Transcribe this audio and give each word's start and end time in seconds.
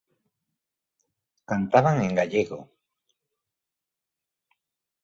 Cantaban 1.51 2.01
en 2.07 2.11
gallego. 2.21 2.59